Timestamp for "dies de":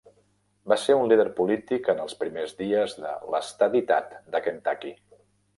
2.63-3.15